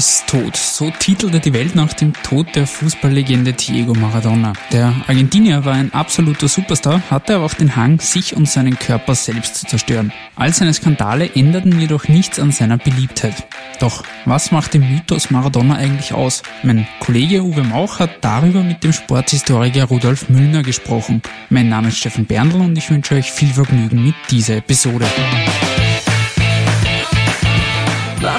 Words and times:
Ist 0.00 0.26
tot. 0.28 0.56
So 0.56 0.90
titelte 0.90 1.40
die 1.40 1.52
Welt 1.52 1.74
nach 1.74 1.92
dem 1.92 2.14
Tod 2.14 2.46
der 2.54 2.66
Fußballlegende 2.66 3.52
Diego 3.52 3.92
Maradona. 3.92 4.54
Der 4.72 4.94
Argentinier 5.06 5.66
war 5.66 5.74
ein 5.74 5.92
absoluter 5.92 6.48
Superstar, 6.48 7.02
hatte 7.10 7.34
aber 7.34 7.44
auch 7.44 7.52
den 7.52 7.76
Hang, 7.76 8.00
sich 8.00 8.34
und 8.34 8.48
seinen 8.48 8.78
Körper 8.78 9.14
selbst 9.14 9.56
zu 9.56 9.66
zerstören. 9.66 10.10
All 10.36 10.54
seine 10.54 10.72
Skandale 10.72 11.28
änderten 11.34 11.78
jedoch 11.78 12.08
nichts 12.08 12.40
an 12.40 12.50
seiner 12.50 12.78
Beliebtheit. 12.78 13.46
Doch 13.78 14.02
was 14.24 14.52
macht 14.52 14.72
den 14.72 14.90
Mythos 14.90 15.30
Maradona 15.30 15.74
eigentlich 15.74 16.14
aus? 16.14 16.44
Mein 16.62 16.86
Kollege 17.00 17.42
Uwe 17.42 17.62
Mauch 17.62 17.98
hat 17.98 18.10
darüber 18.22 18.62
mit 18.62 18.82
dem 18.82 18.94
Sporthistoriker 18.94 19.84
Rudolf 19.84 20.30
Müllner 20.30 20.62
gesprochen. 20.62 21.20
Mein 21.50 21.68
Name 21.68 21.88
ist 21.88 21.98
Steffen 21.98 22.24
Berndl 22.24 22.62
und 22.62 22.78
ich 22.78 22.90
wünsche 22.90 23.16
euch 23.16 23.30
viel 23.30 23.52
Vergnügen 23.52 24.02
mit 24.02 24.14
dieser 24.30 24.56
Episode. 24.56 25.04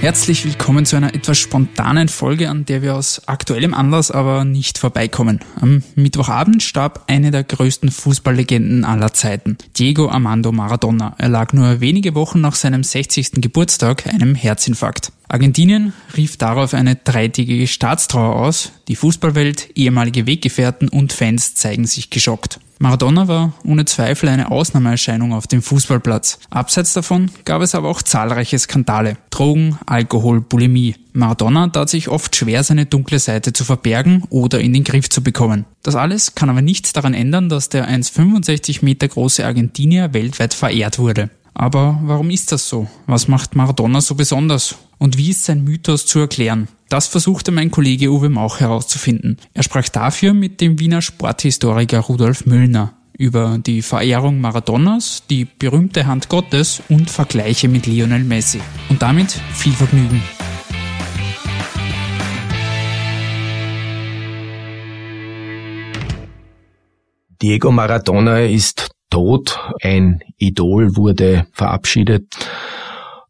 Herzlich 0.00 0.44
willkommen 0.44 0.84
zu 0.84 0.96
einer 0.96 1.14
etwas 1.14 1.38
spontanen 1.38 2.08
Folge, 2.08 2.50
an 2.50 2.64
der 2.66 2.82
wir 2.82 2.94
aus 2.94 3.22
aktuellem 3.26 3.72
Anlass 3.72 4.10
aber 4.10 4.44
nicht 4.44 4.78
vorbeikommen. 4.78 5.40
Am 5.60 5.82
Mittwochabend 5.94 6.62
starb 6.62 7.04
eine 7.08 7.30
der 7.30 7.42
größten 7.42 7.90
Fußballlegenden 7.90 8.84
aller 8.84 9.14
Zeiten, 9.14 9.56
Diego 9.78 10.08
Armando 10.08 10.52
Maradona. 10.52 11.14
Er 11.18 11.30
lag 11.30 11.52
nur 11.54 11.80
wenige 11.80 12.14
Wochen 12.14 12.40
nach 12.40 12.54
seinem 12.54 12.84
60. 12.84 13.40
Geburtstag 13.40 14.06
einem 14.06 14.34
Herzinfarkt. 14.34 15.12
Argentinien 15.28 15.92
rief 16.16 16.36
darauf 16.36 16.74
eine 16.74 16.96
dreitägige 16.96 17.66
Staatstrauer 17.66 18.36
aus. 18.36 18.72
Die 18.88 18.96
Fußballwelt, 18.96 19.70
ehemalige 19.76 20.26
Weggefährten 20.26 20.88
und 20.88 21.12
Fans 21.12 21.54
zeigen 21.54 21.86
sich 21.86 22.10
geschockt. 22.10 22.60
Maradona 22.78 23.26
war 23.26 23.54
ohne 23.64 23.86
Zweifel 23.86 24.28
eine 24.28 24.50
Ausnahmeerscheinung 24.50 25.32
auf 25.32 25.46
dem 25.46 25.62
Fußballplatz. 25.62 26.38
Abseits 26.50 26.92
davon 26.92 27.30
gab 27.44 27.62
es 27.62 27.74
aber 27.74 27.88
auch 27.88 28.02
zahlreiche 28.02 28.58
Skandale. 28.58 29.16
Drogen, 29.30 29.78
Alkohol, 29.86 30.42
Bulimie. 30.42 30.94
Maradona 31.14 31.68
tat 31.68 31.88
sich 31.88 32.08
oft 32.08 32.36
schwer, 32.36 32.62
seine 32.62 32.84
dunkle 32.84 33.18
Seite 33.18 33.54
zu 33.54 33.64
verbergen 33.64 34.24
oder 34.28 34.60
in 34.60 34.74
den 34.74 34.84
Griff 34.84 35.08
zu 35.08 35.22
bekommen. 35.22 35.64
Das 35.82 35.96
alles 35.96 36.34
kann 36.34 36.50
aber 36.50 36.60
nichts 36.60 36.92
daran 36.92 37.14
ändern, 37.14 37.48
dass 37.48 37.70
der 37.70 37.88
1,65 37.88 38.84
Meter 38.84 39.08
große 39.08 39.46
Argentinier 39.46 40.12
weltweit 40.12 40.52
verehrt 40.52 40.98
wurde. 40.98 41.30
Aber 41.58 41.98
warum 42.02 42.28
ist 42.28 42.52
das 42.52 42.68
so? 42.68 42.86
Was 43.06 43.28
macht 43.28 43.56
Maradona 43.56 44.02
so 44.02 44.14
besonders? 44.14 44.76
Und 44.98 45.16
wie 45.16 45.30
ist 45.30 45.44
sein 45.44 45.64
Mythos 45.64 46.04
zu 46.04 46.18
erklären? 46.18 46.68
Das 46.90 47.06
versuchte 47.06 47.50
mein 47.50 47.70
Kollege 47.70 48.10
Uwe 48.10 48.28
Mauch 48.28 48.60
herauszufinden. 48.60 49.38
Er 49.54 49.62
sprach 49.62 49.88
dafür 49.88 50.34
mit 50.34 50.60
dem 50.60 50.78
Wiener 50.78 51.00
Sporthistoriker 51.00 52.00
Rudolf 52.00 52.44
Müllner 52.44 52.92
über 53.16 53.56
die 53.56 53.80
Verehrung 53.80 54.38
Maradonas, 54.38 55.22
die 55.30 55.46
berühmte 55.46 56.06
Hand 56.06 56.28
Gottes 56.28 56.82
und 56.90 57.08
Vergleiche 57.08 57.68
mit 57.68 57.86
Lionel 57.86 58.22
Messi. 58.22 58.60
Und 58.90 59.00
damit 59.00 59.32
viel 59.54 59.72
Vergnügen. 59.72 60.22
Diego 67.40 67.70
Maradona 67.70 68.40
ist 68.40 68.85
tot, 69.10 69.58
ein 69.82 70.20
Idol 70.36 70.96
wurde 70.96 71.46
verabschiedet 71.52 72.24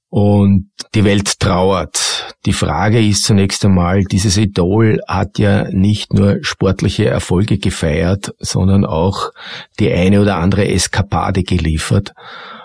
und 0.08 0.70
die 0.94 1.05
Welt 1.05 1.41
trauert. 1.41 2.34
Die 2.46 2.52
Frage 2.52 3.06
ist 3.06 3.24
zunächst 3.24 3.64
einmal, 3.64 4.05
dieses 4.05 4.36
Idol 4.36 5.01
hat 5.08 5.39
ja 5.39 5.68
nicht 5.70 6.14
nur 6.14 6.39
sportliche 6.42 7.06
Erfolge 7.06 7.58
gefeiert, 7.58 8.33
sondern 8.39 8.84
auch 8.84 9.30
die 9.78 9.92
eine 9.92 10.20
oder 10.20 10.36
andere 10.36 10.68
Eskapade 10.68 11.42
geliefert. 11.42 12.12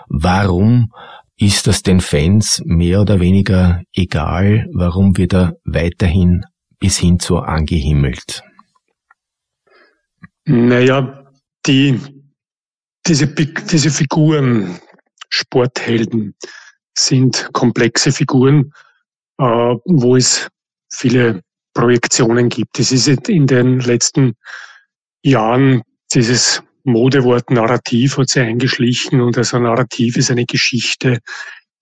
Warum 0.08 0.92
ist 1.36 1.66
das 1.66 1.82
den 1.82 2.00
Fans 2.00 2.62
mehr 2.64 3.00
oder 3.00 3.18
weniger 3.20 3.82
egal? 3.92 4.66
Warum 4.72 5.16
wird 5.16 5.34
er 5.34 5.54
weiterhin 5.64 6.44
bis 6.78 6.98
hin 6.98 7.18
zu 7.18 7.38
angehimmelt? 7.38 8.42
Naja, 10.44 11.24
die 11.66 12.00
diese, 13.06 13.26
diese 13.26 13.90
Figuren, 13.90 14.78
Sporthelden, 15.28 16.34
sind 16.96 17.48
komplexe 17.52 18.12
Figuren, 18.12 18.72
äh, 19.38 19.44
wo 19.44 20.16
es 20.16 20.48
viele 20.92 21.42
Projektionen 21.74 22.48
gibt. 22.48 22.78
Es 22.78 22.92
ist 22.92 23.08
in 23.28 23.46
den 23.46 23.80
letzten 23.80 24.34
Jahren 25.24 25.82
dieses 26.12 26.62
Modewort 26.84 27.50
Narrativ 27.50 28.18
hat 28.18 28.28
sich 28.28 28.42
eingeschlichen 28.42 29.20
und 29.20 29.38
also 29.38 29.58
Narrativ 29.58 30.16
ist 30.16 30.30
eine 30.30 30.44
Geschichte, 30.44 31.20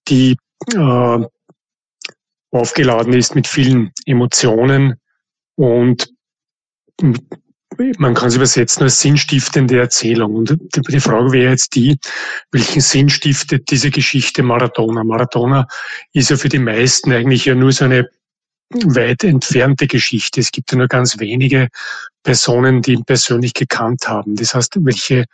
die 0.08 0.37
äh, 0.75 1.26
aufgeladen 2.52 3.12
ist 3.14 3.34
mit 3.34 3.47
vielen 3.47 3.92
Emotionen 4.06 5.00
und 5.56 6.12
man 7.99 8.15
kann 8.15 8.29
es 8.29 8.37
übersetzen 8.37 8.83
als 8.83 9.01
sinnstiftende 9.01 9.79
Erzählung. 9.79 10.35
Und 10.35 10.59
die 10.75 11.01
Frage 11.01 11.33
wäre 11.33 11.51
jetzt 11.51 11.75
die, 11.75 11.99
welchen 12.51 12.81
Sinn 12.81 13.09
stiftet 13.09 13.71
diese 13.71 13.91
Geschichte 13.91 14.43
Maradona? 14.43 15.05
Maradona 15.05 15.67
ist 16.13 16.31
ja 16.31 16.37
für 16.37 16.49
die 16.49 16.59
meisten 16.59 17.13
eigentlich 17.13 17.45
ja 17.45 17.55
nur 17.55 17.73
so 17.73 17.85
eine 17.85 18.09
weit 18.85 19.25
entfernte 19.25 19.87
Geschichte. 19.87 20.41
Es 20.41 20.53
gibt 20.53 20.71
ja 20.73 20.79
nur 20.79 20.89
ganz 20.89 21.19
wenige 21.19 21.69
Personen, 22.23 22.83
die 22.83 22.93
ihn 22.93 23.05
persönlich 23.05 23.55
gekannt 23.55 24.09
haben. 24.09 24.37
Das 24.37 24.55
heißt, 24.55 24.77
welche 24.85 25.25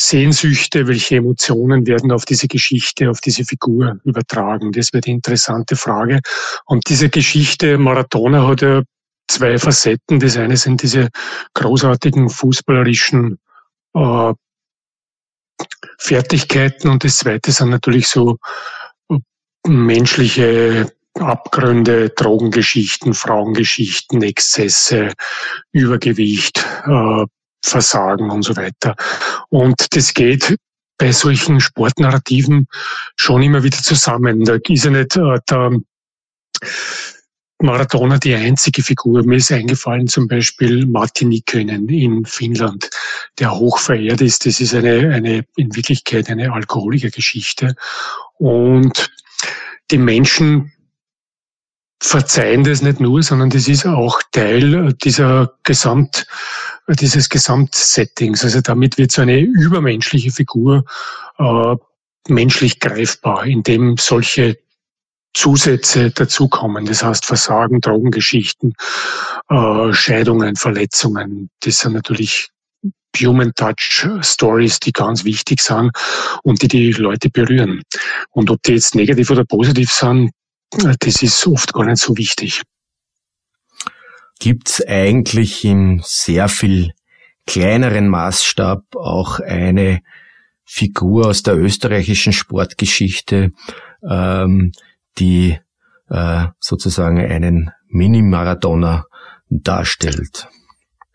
Sehnsüchte, 0.00 0.86
welche 0.86 1.16
Emotionen 1.16 1.86
werden 1.86 2.12
auf 2.12 2.24
diese 2.24 2.48
Geschichte, 2.48 3.10
auf 3.10 3.20
diese 3.20 3.44
Figur 3.44 4.00
übertragen? 4.04 4.72
Das 4.72 4.92
wäre 4.92 5.02
die 5.02 5.10
interessante 5.10 5.76
Frage. 5.76 6.20
Und 6.66 6.88
diese 6.88 7.08
Geschichte 7.08 7.78
Maradona 7.78 8.46
hat 8.46 8.62
ja 8.62 8.82
zwei 9.28 9.58
Facetten. 9.58 10.20
Das 10.20 10.36
eine 10.36 10.56
sind 10.56 10.82
diese 10.82 11.08
großartigen 11.54 12.28
fußballerischen 12.30 13.38
äh, 13.94 14.32
Fertigkeiten 15.98 16.88
und 16.88 17.04
das 17.04 17.18
zweite 17.18 17.52
sind 17.52 17.70
natürlich 17.70 18.08
so 18.08 18.38
äh, 19.10 19.18
menschliche 19.66 20.92
Abgründe, 21.14 22.10
Drogengeschichten, 22.10 23.14
Frauengeschichten, 23.14 24.22
Exzesse, 24.22 25.12
Übergewicht, 25.72 26.64
äh, 26.86 27.24
Versagen 27.64 28.30
und 28.30 28.42
so 28.42 28.56
weiter. 28.56 28.94
Und 29.48 29.96
das 29.96 30.14
geht 30.14 30.56
bei 30.96 31.12
solchen 31.12 31.60
Sportnarrativen 31.60 32.68
schon 33.16 33.42
immer 33.42 33.62
wieder 33.62 33.78
zusammen. 33.78 34.44
Da 34.44 34.58
ist 34.68 34.84
ja 34.84 34.90
nicht 34.90 35.16
äh, 35.16 35.38
der 35.48 35.72
Maradona 37.60 38.18
die 38.18 38.34
einzige 38.34 38.82
Figur. 38.82 39.24
Mir 39.24 39.36
ist 39.36 39.50
eingefallen 39.50 40.06
zum 40.06 40.28
Beispiel 40.28 40.86
Martin 40.86 41.30
Nikkönen 41.30 41.88
in 41.88 42.24
Finnland, 42.24 42.88
der 43.38 43.52
hoch 43.52 43.78
verehrt 43.78 44.20
ist. 44.20 44.46
Das 44.46 44.60
ist 44.60 44.74
eine, 44.74 45.12
eine, 45.12 45.44
in 45.56 45.74
Wirklichkeit 45.74 46.30
eine 46.30 46.52
Alkoholikergeschichte. 46.52 47.74
Und 48.38 49.10
die 49.90 49.98
Menschen 49.98 50.72
verzeihen 52.00 52.62
das 52.62 52.80
nicht 52.80 53.00
nur, 53.00 53.22
sondern 53.22 53.50
das 53.50 53.66
ist 53.66 53.86
auch 53.86 54.22
Teil 54.30 54.92
dieser 54.94 55.52
Gesamt, 55.64 56.26
dieses 56.88 57.28
Gesamtsettings. 57.28 58.44
Also 58.44 58.60
damit 58.60 58.98
wird 58.98 59.10
so 59.10 59.22
eine 59.22 59.40
übermenschliche 59.40 60.30
Figur 60.30 60.84
äh, 61.38 61.76
menschlich 62.28 62.78
greifbar, 62.78 63.46
indem 63.46 63.96
solche 63.96 64.58
Zusätze 65.34 66.10
dazukommen. 66.10 66.84
Das 66.86 67.02
heißt 67.02 67.24
Versagen, 67.24 67.80
Drogengeschichten, 67.80 68.74
äh, 69.48 69.92
Scheidungen, 69.92 70.56
Verletzungen. 70.56 71.50
Das 71.60 71.80
sind 71.80 71.94
natürlich 71.94 72.48
Human 73.20 73.52
Touch 73.54 74.06
Stories, 74.20 74.78
die 74.80 74.92
ganz 74.92 75.24
wichtig 75.24 75.60
sind 75.60 75.90
und 76.42 76.62
die 76.62 76.68
die 76.68 76.92
Leute 76.92 77.30
berühren. 77.30 77.82
Und 78.30 78.50
ob 78.50 78.62
die 78.62 78.72
jetzt 78.72 78.94
negativ 78.94 79.30
oder 79.30 79.44
positiv 79.44 79.90
sind, 79.90 80.30
das 80.70 81.22
ist 81.22 81.46
oft 81.46 81.72
gar 81.72 81.84
nicht 81.84 81.98
so 81.98 82.16
wichtig. 82.16 82.62
Gibt 84.38 84.68
es 84.68 84.86
eigentlich 84.86 85.64
im 85.64 86.00
sehr 86.04 86.48
viel 86.48 86.92
kleineren 87.46 88.08
Maßstab 88.08 88.94
auch 88.94 89.40
eine 89.40 90.00
Figur 90.64 91.28
aus 91.28 91.42
der 91.42 91.56
österreichischen 91.56 92.32
Sportgeschichte, 92.32 93.52
ähm, 94.08 94.72
die 95.18 95.58
äh, 96.10 96.46
sozusagen 96.60 97.18
einen 97.18 97.70
Mini-Marathoner 97.88 99.04
darstellt. 99.48 100.48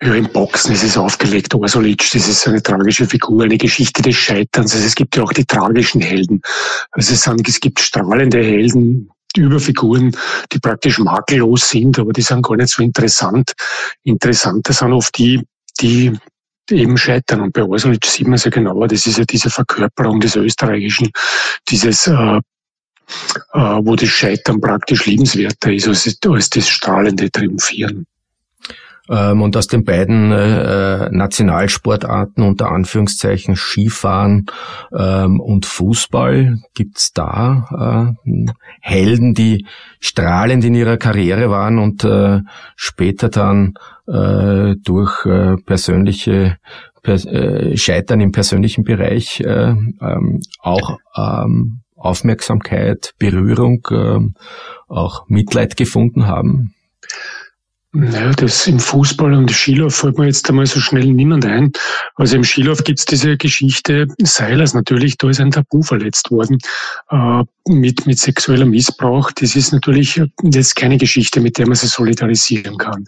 Ja, 0.01 0.13
im 0.15 0.27
Boxen 0.27 0.73
ist 0.73 0.83
es 0.83 0.97
aufgelegt. 0.97 1.55
Orsulic, 1.55 1.99
das 2.11 2.27
ist 2.27 2.47
eine 2.47 2.61
tragische 2.61 3.05
Figur, 3.05 3.43
eine 3.43 3.57
Geschichte 3.57 4.01
des 4.01 4.15
Scheiterns. 4.15 4.73
Also 4.73 4.85
es 4.85 4.95
gibt 4.95 5.15
ja 5.15 5.23
auch 5.23 5.31
die 5.31 5.45
tragischen 5.45 6.01
Helden. 6.01 6.41
Also 6.91 7.13
es, 7.13 7.23
sind, 7.23 7.47
es 7.47 7.59
gibt 7.59 7.79
strahlende 7.79 8.43
Helden, 8.43 9.09
über 9.37 9.59
Figuren, 9.59 10.15
die 10.51 10.59
praktisch 10.59 10.99
makellos 10.99 11.69
sind, 11.69 11.97
aber 11.97 12.13
die 12.13 12.21
sind 12.21 12.43
gar 12.43 12.57
nicht 12.57 12.69
so 12.69 12.83
interessant. 12.83 13.53
Interessanter 14.03 14.73
sind 14.73 14.93
oft 14.93 15.17
die, 15.17 15.41
die 15.79 16.11
eben 16.69 16.97
scheitern. 16.97 17.41
Und 17.41 17.53
bei 17.53 17.63
Orsulic 17.63 18.05
sieht 18.05 18.27
man 18.27 18.35
es 18.35 18.43
ja 18.43 18.51
genauer, 18.51 18.87
das 18.87 19.07
ist 19.07 19.17
ja 19.17 19.25
diese 19.25 19.49
Verkörperung 19.49 20.19
des 20.19 20.35
Österreichischen, 20.35 21.09
dieses, 21.69 22.07
äh, 22.07 22.39
wo 23.53 23.95
das 23.95 24.09
Scheitern 24.09 24.61
praktisch 24.61 25.05
liebenswerter 25.05 25.71
ist 25.71 25.87
als, 25.87 26.17
als 26.25 26.49
das 26.49 26.67
strahlende 26.67 27.29
Triumphieren. 27.29 28.05
Ähm, 29.09 29.41
und 29.41 29.57
aus 29.57 29.67
den 29.67 29.83
beiden 29.83 30.31
äh, 30.31 31.09
Nationalsportarten 31.11 32.41
unter 32.41 32.71
Anführungszeichen 32.71 33.57
Skifahren 33.57 34.45
ähm, 34.97 35.41
und 35.41 35.65
Fußball 35.65 36.59
gibt's 36.73 37.11
da 37.11 38.15
äh, 38.25 38.45
Helden, 38.79 39.33
die 39.33 39.65
strahlend 39.99 40.63
in 40.63 40.73
ihrer 40.73 40.95
Karriere 40.95 41.49
waren 41.49 41.79
und 41.79 42.05
äh, 42.05 42.39
später 42.77 43.27
dann 43.27 43.73
äh, 44.07 44.75
durch 44.81 45.25
äh, 45.25 45.57
persönliche 45.65 46.57
per, 47.01 47.15
äh, 47.15 47.75
Scheitern 47.75 48.21
im 48.21 48.31
persönlichen 48.31 48.85
Bereich 48.85 49.41
äh, 49.41 49.75
ähm, 49.99 50.39
auch 50.61 50.97
ähm, 51.17 51.82
Aufmerksamkeit, 52.03 53.13
Berührung, 53.17 53.87
äh, 53.91 54.19
auch 54.87 55.27
Mitleid 55.27 55.77
gefunden 55.77 56.27
haben? 56.27 56.73
Naja, 57.95 58.31
das 58.31 58.65
im 58.65 58.79
Fußball 58.79 59.35
und 59.35 59.51
Skilauf 59.51 59.93
fällt 59.93 60.17
mir 60.17 60.25
jetzt 60.25 60.49
einmal 60.49 60.65
so 60.65 60.79
schnell 60.79 61.05
niemand 61.05 61.45
ein. 61.45 61.71
Also 62.15 62.35
im 62.37 62.43
Skilauf 62.43 62.83
gibt's 62.83 63.05
diese 63.05 63.37
Geschichte 63.37 64.07
Seilers 64.19 64.73
natürlich, 64.73 65.15
da 65.19 65.29
ist 65.29 65.39
ein 65.39 65.51
Tabu 65.51 65.83
verletzt 65.83 66.31
worden 66.31 66.57
äh, 67.11 67.43
mit, 67.67 68.07
mit 68.07 68.17
sexueller 68.17 68.65
Missbrauch. 68.65 69.31
Das 69.33 69.55
ist 69.55 69.73
natürlich 69.73 70.19
jetzt 70.41 70.75
keine 70.75 70.97
Geschichte, 70.97 71.39
mit 71.39 71.59
der 71.59 71.67
man 71.67 71.75
sich 71.75 71.91
solidarisieren 71.91 72.79
kann. 72.79 73.05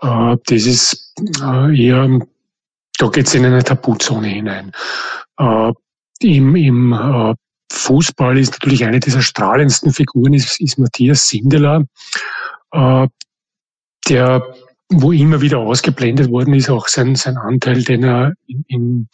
Äh, 0.00 0.36
das 0.46 0.66
ist 0.66 1.14
äh, 1.40 1.86
eher, 1.86 2.18
da 2.98 3.08
geht's 3.08 3.34
in 3.34 3.46
eine 3.46 3.62
Tabuzone 3.62 4.26
hinein. 4.26 4.72
Äh, 5.38 5.72
Im 6.22 6.56
im 6.56 6.92
äh, 6.92 7.34
Fußball 7.72 8.38
ist 8.38 8.52
natürlich 8.52 8.84
eine 8.84 9.00
dieser 9.00 9.22
strahlendsten 9.22 9.92
Figuren 9.92 10.34
ist, 10.34 10.60
ist 10.60 10.78
Matthias 10.78 11.28
Sindeler. 11.28 11.84
Äh, 12.72 13.08
der 14.08 14.42
wo 14.94 15.12
immer 15.12 15.40
wieder 15.40 15.58
ausgeblendet 15.58 16.30
worden 16.30 16.54
ist, 16.54 16.68
auch 16.68 16.86
sein, 16.86 17.14
sein 17.14 17.36
Anteil, 17.38 17.82
den 17.82 18.04
er 18.04 18.34
im 18.68 19.08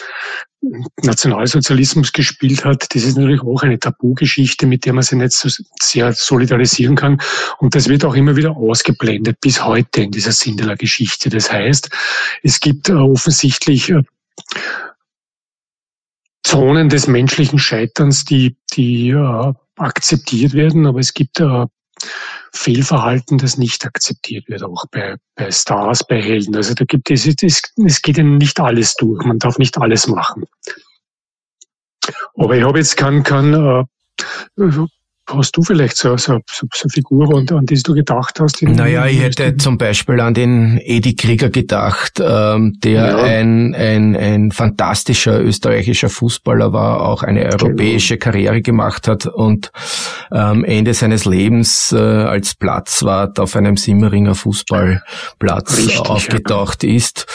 Nationalsozialismus 1.03 2.13
gespielt 2.13 2.65
hat. 2.65 2.93
Das 2.95 3.05
ist 3.05 3.17
natürlich 3.17 3.43
auch 3.43 3.63
eine 3.63 3.79
Tabugeschichte, 3.79 4.67
mit 4.67 4.85
der 4.85 4.93
man 4.93 5.05
sich 5.05 5.19
nicht 5.19 5.33
so 5.33 5.49
sehr 5.81 6.13
solidarisieren 6.13 6.97
kann. 6.97 7.21
Und 7.59 7.75
das 7.75 7.89
wird 7.89 8.05
auch 8.05 8.15
immer 8.15 8.35
wieder 8.35 8.57
ausgeblendet, 8.57 9.41
bis 9.41 9.65
heute 9.65 10.03
in 10.03 10.11
dieser 10.11 10.33
Sindeler 10.33 10.77
Geschichte. 10.77 11.31
Das 11.31 11.53
heißt, 11.53 11.91
es 12.43 12.59
gibt 12.59 12.89
äh, 12.89 12.95
offensichtlich 12.95 13.91
äh, 13.91 14.03
Zonen 16.43 16.89
des 16.89 17.07
menschlichen 17.07 17.59
Scheiterns, 17.59 18.25
die, 18.25 18.57
die 18.73 19.11
äh, 19.11 19.53
akzeptiert 19.77 20.55
werden, 20.55 20.87
aber 20.87 21.01
es 21.01 21.15
gibt 21.15 21.41
äh, 21.41 21.67
Fehlverhalten, 22.53 23.39
das 23.39 23.59
nicht 23.59 23.85
akzeptiert 23.85 24.49
wird, 24.49 24.63
auch 24.63 24.85
bei, 24.91 25.17
bei 25.35 25.51
Stars, 25.51 26.07
bei 26.07 26.21
Helden. 26.23 26.57
Also 26.57 26.75
da 26.75 26.85
gibt 26.85 27.11
es, 27.11 27.27
es, 27.27 27.63
es 27.85 28.03
geht 28.03 28.19
ihnen 28.19 28.39
nicht 28.39 28.59
alles 28.61 28.95
durch. 28.95 29.25
Man 29.25 29.39
darf 29.39 29.59
nicht 29.59 29.77
alles 29.79 30.07
machen. 30.07 30.45
Aber 32.37 32.57
ich 32.57 32.65
habe 32.65 32.79
jetzt 32.79 32.97
keinen, 32.97 33.23
kein, 33.23 33.53
äh, 33.55 33.85
Hast 35.29 35.57
du 35.57 35.63
vielleicht 35.63 35.97
so, 35.97 36.17
so, 36.17 36.41
so, 36.51 36.67
so 36.73 36.83
eine 36.85 36.91
Figur, 36.91 37.37
an, 37.37 37.47
an 37.57 37.67
die 37.67 37.81
du 37.83 37.95
gedacht 37.95 38.41
hast? 38.41 38.63
Naja, 38.63 39.07
ich 39.07 39.21
hätte 39.21 39.57
zum 39.57 39.79
Beispiel 39.79 40.21
an 40.21 40.35
den 40.35 40.81
Edi 40.83 41.15
Krieger 41.15 41.51
gedacht, 41.51 42.21
ähm, 42.21 42.79
der 42.83 43.09
ja. 43.09 43.17
ein, 43.19 43.75
ein, 43.75 44.17
ein 44.17 44.51
fantastischer 44.53 45.41
österreichischer 45.41 46.09
Fußballer 46.09 46.73
war, 46.73 47.03
auch 47.03 47.23
eine 47.23 47.41
genau. 47.45 47.65
europäische. 47.65 48.19
Karriere 48.19 48.63
gemacht 48.63 49.09
hat 49.09 49.27
und 49.27 49.71
ähm, 50.33 50.65
Ende 50.65 50.95
seines 50.95 51.25
Lebens 51.25 51.93
äh, 51.93 51.99
als 51.99 52.55
Platzwart 52.55 53.39
auf 53.41 53.57
einem 53.57 53.77
Simmeringer 53.77 54.35
Fußballplatz 54.35 55.77
Richtig, 55.77 56.01
aufgetaucht 56.01 56.85
ja. 56.85 56.95
ist 56.95 57.27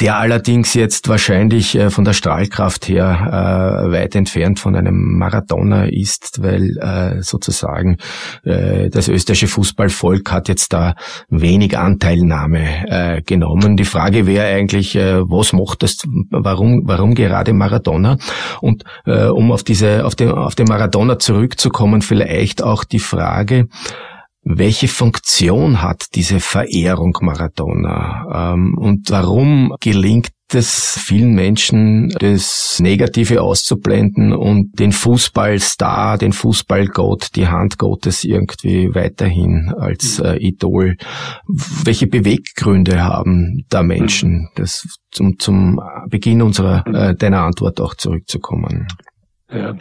der 0.00 0.16
allerdings 0.16 0.74
jetzt 0.74 1.08
wahrscheinlich 1.08 1.76
äh, 1.76 1.90
von 1.90 2.04
der 2.04 2.14
Strahlkraft 2.14 2.88
her 2.88 3.84
äh, 3.86 3.92
weit 3.92 4.14
entfernt 4.14 4.58
von 4.58 4.74
einem 4.74 5.18
Maradona 5.18 5.84
ist, 5.84 6.42
weil 6.42 6.78
äh, 6.78 7.22
sozusagen 7.22 7.98
äh, 8.44 8.88
das 8.88 9.08
österreichische 9.08 9.48
Fußballvolk 9.48 10.32
hat 10.32 10.48
jetzt 10.48 10.72
da 10.72 10.94
wenig 11.28 11.76
Anteilnahme 11.76 12.88
äh, 12.88 13.22
genommen. 13.22 13.76
Die 13.76 13.84
Frage 13.84 14.26
wäre 14.26 14.46
eigentlich, 14.46 14.96
äh, 14.96 15.20
was 15.20 15.52
macht 15.52 15.82
das, 15.82 15.98
warum, 16.30 16.82
warum 16.86 17.14
gerade 17.14 17.52
Maradona? 17.52 18.16
Und 18.62 18.84
äh, 19.04 19.26
um 19.26 19.52
auf 19.52 19.62
diese, 19.62 20.06
auf 20.06 20.14
den, 20.14 20.30
auf 20.30 20.54
den 20.54 20.66
Maradona 20.66 21.18
zurückzukommen, 21.18 22.00
vielleicht 22.00 22.39
auch 22.62 22.84
die 22.84 22.98
Frage, 22.98 23.68
welche 24.42 24.88
Funktion 24.88 25.82
hat 25.82 26.14
diese 26.14 26.40
Verehrung 26.40 27.16
Maradona 27.20 28.52
ähm, 28.54 28.76
und 28.78 29.10
warum 29.10 29.74
gelingt 29.80 30.30
es 30.54 30.98
vielen 30.98 31.34
Menschen, 31.34 32.08
das 32.18 32.78
Negative 32.80 33.42
auszublenden 33.42 34.32
und 34.32 34.78
den 34.80 34.92
Fußballstar, 34.92 36.18
den 36.18 36.32
Fußballgott, 36.32 37.36
die 37.36 37.46
Hand 37.46 37.78
Gottes 37.78 38.24
irgendwie 38.24 38.92
weiterhin 38.94 39.72
als 39.78 40.18
äh, 40.18 40.36
Idol. 40.36 40.96
Welche 41.46 42.08
Beweggründe 42.08 43.04
haben 43.04 43.64
da 43.68 43.82
Menschen? 43.82 44.48
Das 44.56 44.86
zum, 45.12 45.38
zum 45.38 45.80
Beginn 46.08 46.42
unserer 46.42 46.84
äh, 46.86 47.14
deiner 47.14 47.42
Antwort 47.42 47.80
auch 47.80 47.94
zurückzukommen. 47.94 48.88
Ja. 49.52 49.76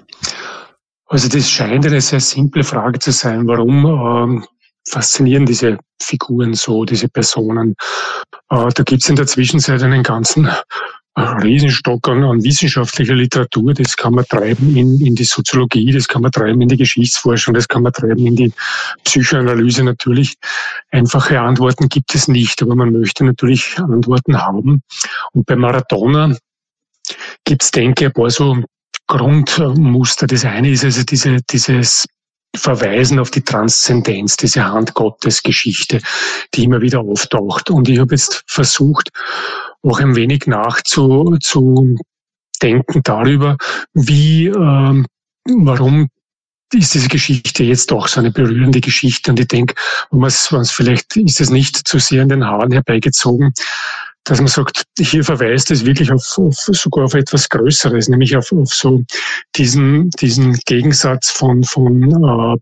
Also 1.09 1.27
das 1.27 1.49
scheint 1.49 1.87
eine 1.87 2.01
sehr 2.01 2.19
simple 2.19 2.63
Frage 2.63 2.99
zu 2.99 3.11
sein. 3.11 3.47
Warum 3.47 3.85
ähm, 3.85 4.45
faszinieren 4.87 5.47
diese 5.47 5.79
Figuren 5.99 6.53
so, 6.53 6.85
diese 6.85 7.09
Personen? 7.09 7.75
Äh, 8.49 8.69
da 8.75 8.83
gibt 8.83 9.01
es 9.01 9.09
in 9.09 9.15
der 9.15 9.25
Zwischenzeit 9.25 9.81
einen 9.81 10.03
ganzen 10.03 10.45
äh, 11.15 11.21
Riesenstock 11.21 12.07
an, 12.07 12.23
an, 12.23 12.43
wissenschaftlicher 12.43 13.15
Literatur. 13.15 13.73
Das 13.73 13.97
kann 13.97 14.13
man 14.13 14.25
treiben 14.25 14.77
in, 14.77 15.03
in 15.03 15.15
die 15.15 15.23
Soziologie, 15.23 15.91
das 15.91 16.07
kann 16.07 16.21
man 16.21 16.31
treiben 16.31 16.61
in 16.61 16.69
die 16.69 16.77
Geschichtsforschung, 16.77 17.55
das 17.55 17.67
kann 17.67 17.81
man 17.81 17.91
treiben 17.91 18.27
in 18.27 18.35
die 18.35 18.53
Psychoanalyse. 19.03 19.83
Natürlich 19.83 20.35
einfache 20.91 21.41
Antworten 21.41 21.89
gibt 21.89 22.13
es 22.13 22.27
nicht, 22.27 22.61
aber 22.61 22.75
man 22.75 22.91
möchte 22.91 23.25
natürlich 23.25 23.79
Antworten 23.79 24.39
haben. 24.39 24.83
Und 25.33 25.47
bei 25.47 25.55
Maradona 25.55 26.35
gibt 27.45 27.63
es, 27.63 27.71
denke 27.71 28.03
ich, 28.03 28.09
ein 28.09 28.13
paar 28.13 28.29
so 28.29 28.63
Grundmuster. 29.09 30.27
Das 30.27 30.45
eine 30.45 30.69
ist 30.69 30.85
also 30.85 31.03
diese, 31.03 31.41
dieses 31.49 32.05
Verweisen 32.55 33.19
auf 33.19 33.31
die 33.31 33.41
Transzendenz, 33.41 34.37
diese 34.37 34.63
Hand 34.63 34.93
Gottes 34.93 35.43
Geschichte, 35.43 35.99
die 36.53 36.63
immer 36.63 36.79
wieder 36.81 36.99
auftaucht. 37.01 37.69
Und 37.69 37.89
ich 37.89 37.99
habe 37.99 38.15
jetzt 38.15 38.43
versucht, 38.47 39.09
auch 39.81 39.99
ein 39.99 40.15
wenig 40.15 40.45
nachzudenken 40.45 41.99
darüber, 43.03 43.57
wie, 43.93 44.47
äh, 44.47 45.03
warum 45.45 46.09
ist 46.71 46.93
diese 46.93 47.07
Geschichte 47.07 47.63
jetzt 47.63 47.89
doch 47.89 48.07
so 48.07 48.19
eine 48.19 48.31
berührende 48.31 48.79
Geschichte. 48.79 49.31
Und 49.31 49.39
ich 49.39 49.47
denke, 49.47 49.73
wenn 50.11 50.19
man 50.19 50.27
es 50.27 50.71
vielleicht 50.71 51.15
ist 51.17 51.41
es 51.41 51.49
nicht 51.49 51.75
zu 51.75 51.97
sehr 51.97 52.21
in 52.21 52.29
den 52.29 52.45
Haaren 52.45 52.71
herbeigezogen, 52.71 53.53
dass 54.23 54.39
man 54.39 54.47
sagt, 54.47 54.83
hier 54.99 55.23
verweist 55.23 55.69
es 55.71 55.85
wirklich 55.85 56.11
auf, 56.11 56.37
auf 56.37 56.55
sogar 56.55 57.05
auf 57.05 57.13
etwas 57.13 57.47
Größeres, 57.49 58.09
nämlich 58.09 58.35
auf, 58.35 58.51
auf 58.51 58.73
so 58.73 59.03
diesen, 59.55 60.09
diesen 60.11 60.53
Gegensatz 60.65 61.31
von, 61.31 61.63
von 61.63 62.03
äh, 62.03 62.57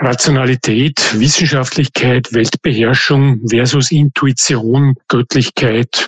Rationalität, 0.00 1.18
Wissenschaftlichkeit, 1.18 2.32
Weltbeherrschung 2.32 3.40
versus 3.48 3.90
Intuition, 3.90 4.94
Göttlichkeit, 5.08 6.06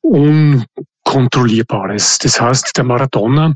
Unkontrollierbares. 0.00 2.18
Das 2.18 2.40
heißt, 2.40 2.76
der 2.76 2.82
Maradona 2.84 3.54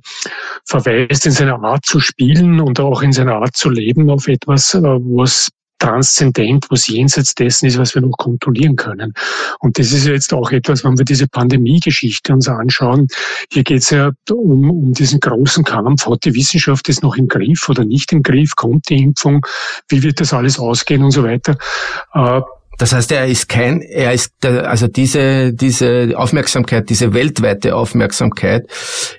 verweist 0.66 1.26
in 1.26 1.32
seiner 1.32 1.60
Art 1.64 1.84
zu 1.84 1.98
spielen 2.00 2.60
und 2.60 2.78
auch 2.78 3.02
in 3.02 3.12
seiner 3.12 3.34
Art 3.36 3.56
zu 3.56 3.70
leben 3.70 4.08
auf 4.10 4.28
etwas, 4.28 4.74
äh, 4.74 4.82
was 4.82 5.48
transzendent, 5.80 6.66
was 6.70 6.86
jenseits 6.86 7.34
dessen 7.34 7.66
ist, 7.66 7.78
was 7.78 7.94
wir 7.94 8.02
noch 8.02 8.16
kontrollieren 8.16 8.76
können. 8.76 9.14
Und 9.58 9.78
das 9.78 9.90
ist 9.92 10.06
jetzt 10.06 10.32
auch 10.32 10.52
etwas, 10.52 10.84
wenn 10.84 10.96
wir 10.96 11.04
diese 11.04 11.26
Pandemie-Geschichte 11.26 12.32
uns 12.32 12.46
anschauen. 12.46 13.08
Hier 13.50 13.64
geht 13.64 13.82
es 13.82 13.90
ja 13.90 14.12
um, 14.30 14.70
um 14.70 14.92
diesen 14.92 15.18
großen 15.18 15.64
Kampf. 15.64 16.06
Hat 16.06 16.24
die 16.24 16.34
Wissenschaft 16.34 16.88
das 16.88 17.02
noch 17.02 17.16
im 17.16 17.26
Griff 17.26 17.68
oder 17.68 17.84
nicht 17.84 18.12
im 18.12 18.22
Griff? 18.22 18.54
Kommt 18.54 18.88
die 18.88 19.02
Impfung? 19.02 19.44
Wie 19.88 20.02
wird 20.02 20.20
das 20.20 20.32
alles 20.32 20.58
ausgehen 20.58 21.02
und 21.02 21.10
so 21.10 21.24
weiter? 21.24 21.56
Äh, 22.14 22.42
Das 22.80 22.94
heißt, 22.94 23.12
er 23.12 23.26
ist 23.26 23.46
kein, 23.50 23.82
er 23.82 24.14
ist, 24.14 24.42
also 24.42 24.88
diese, 24.88 25.52
diese 25.52 26.14
Aufmerksamkeit, 26.16 26.88
diese 26.88 27.12
weltweite 27.12 27.76
Aufmerksamkeit 27.76 28.66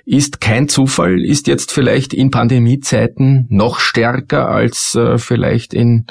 ist 0.04 0.40
kein 0.40 0.68
Zufall, 0.68 1.24
ist 1.24 1.46
jetzt 1.46 1.70
vielleicht 1.70 2.12
in 2.12 2.32
Pandemiezeiten 2.32 3.46
noch 3.50 3.78
stärker 3.78 4.48
als 4.48 4.96
äh, 4.96 5.16
vielleicht 5.16 5.74
in 5.74 6.06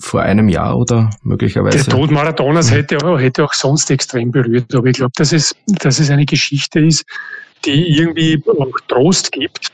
vor 0.00 0.22
einem 0.22 0.48
Jahr 0.48 0.76
oder 0.76 1.10
möglicherweise. 1.22 1.84
Der 1.84 1.86
Tod 1.86 2.10
Maradonas 2.10 2.72
hätte, 2.72 2.96
hätte 3.18 3.44
auch 3.44 3.52
sonst 3.52 3.88
extrem 3.92 4.32
berührt, 4.32 4.74
aber 4.74 4.88
ich 4.88 4.96
glaube, 4.96 5.12
dass 5.14 5.32
es, 5.32 5.54
dass 5.66 6.00
es 6.00 6.10
eine 6.10 6.24
Geschichte 6.24 6.80
ist, 6.80 7.04
die 7.64 7.98
irgendwie 7.98 8.42
auch 8.46 8.72
Trost 8.88 9.32
gibt, 9.32 9.70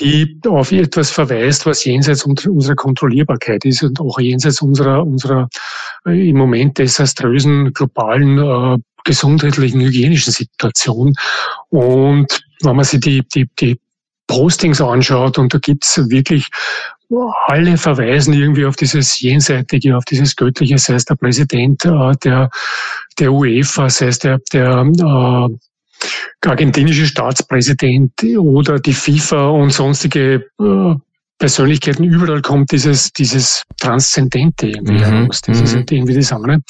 die 0.00 0.38
auf 0.46 0.72
etwas 0.72 1.10
verweist, 1.10 1.66
was 1.66 1.84
jenseits 1.84 2.24
unserer 2.24 2.76
Kontrollierbarkeit 2.76 3.64
ist 3.64 3.82
und 3.82 4.00
auch 4.00 4.18
jenseits 4.18 4.62
unserer, 4.62 5.04
unserer 5.04 5.48
äh, 6.06 6.30
im 6.30 6.36
Moment 6.36 6.78
desaströsen 6.78 7.72
globalen 7.72 8.38
äh, 8.38 8.78
gesundheitlichen, 9.04 9.80
hygienischen 9.80 10.32
Situation. 10.32 11.14
Und 11.70 12.40
wenn 12.62 12.76
man 12.76 12.84
sich 12.84 13.00
die, 13.00 13.22
die, 13.34 13.48
die 13.58 13.78
Postings 14.26 14.80
anschaut, 14.80 15.38
und 15.38 15.52
da 15.54 15.58
gibt's 15.58 15.98
wirklich 16.10 16.46
alle 17.46 17.78
verweisen 17.78 18.34
irgendwie 18.34 18.66
auf 18.66 18.76
dieses 18.76 19.18
Jenseitige, 19.20 19.96
auf 19.96 20.04
dieses 20.04 20.36
Göttliche, 20.36 20.76
sei 20.76 20.94
es 20.94 21.06
der 21.06 21.14
Präsident 21.14 21.84
äh, 21.86 22.12
der, 22.22 22.50
der 23.18 23.32
UEFA, 23.32 23.88
sei 23.88 24.08
es 24.08 24.18
der, 24.18 24.38
der 24.52 24.82
äh, 24.82 25.48
argentinische 26.44 27.06
Staatspräsident 27.06 28.12
oder 28.38 28.78
die 28.78 28.94
FIFA 28.94 29.48
und 29.48 29.72
sonstige 29.72 30.46
äh, 30.60 30.94
Persönlichkeiten, 31.38 32.04
überall 32.04 32.42
kommt 32.42 32.72
dieses, 32.72 33.12
dieses 33.12 33.62
Transzendente 33.80 34.68
irgendwie 34.68 34.94
mhm. 34.94 35.04
heraus. 35.04 35.40
Das 35.42 35.60
ist 35.60 35.72
mhm. 35.72 35.76
halt 35.76 35.92
irgendwie 35.92 36.14
das 36.14 36.32
andere. 36.32 36.60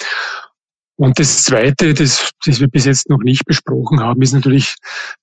Und 1.01 1.17
das 1.21 1.45
Zweite, 1.45 1.95
das, 1.95 2.31
das 2.45 2.59
wir 2.59 2.67
bis 2.67 2.85
jetzt 2.85 3.09
noch 3.09 3.21
nicht 3.21 3.45
besprochen 3.45 4.01
haben, 4.01 4.21
ist 4.21 4.33
natürlich, 4.33 4.75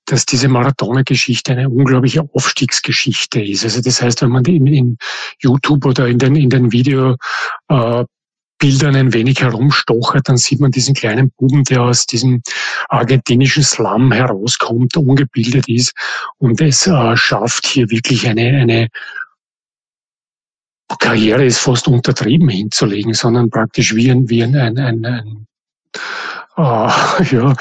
dass 0.05 0.25
diese 0.25 0.48
Marathoner-Geschichte 0.48 1.51
eine 1.51 1.70
unglaubliche 1.70 2.22
Aufstiegsgeschichte 2.34 3.44
ist. 3.44 3.65
Also 3.65 3.82
das 3.82 4.01
heißt, 4.01 4.22
wenn 4.22 4.29
man 4.29 4.46
in, 4.46 4.67
in 4.67 4.98
YouTube 5.39 5.86
oder 5.86 6.08
in 6.08 6.17
den, 6.17 6.38
in 6.38 6.50
den 6.50 6.72
Video 6.72 7.17
äh, 7.67 8.05
Bildern 8.57 8.95
ein 8.95 9.13
wenig 9.13 9.41
herumstochert, 9.41 10.29
dann 10.29 10.38
sieht 10.38 10.59
man 10.59 10.71
diesen 10.71 10.93
kleinen 10.93 11.31
Buben, 11.31 11.63
der 11.65 11.81
aus 11.81 12.05
diesem 12.05 12.41
argentinischen 12.89 13.63
Slum 13.63 14.12
herauskommt, 14.12 14.95
ungebildet 14.95 15.67
ist. 15.67 15.93
Und 16.38 16.62
es 16.62 16.88
äh, 16.88 17.17
schafft 17.17 17.67
hier 17.67 17.89
wirklich 17.89 18.27
eine, 18.27 18.57
eine 18.57 18.88
Karriere 21.00 21.45
ist 21.45 21.59
fast 21.59 21.88
untertrieben 21.88 22.47
hinzulegen, 22.47 23.13
sondern 23.13 23.50
praktisch 23.50 23.95
wie 23.95 24.09
ein, 24.12 24.29
wie 24.29 24.43
ein, 24.43 24.55
ein, 24.55 24.77
ein, 24.77 25.05
ein 25.05 25.47
äh, 26.57 27.24
ja, 27.31 27.53